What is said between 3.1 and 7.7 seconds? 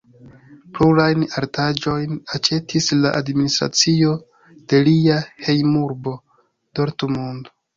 administracio de lia hejmurbo Dortmund.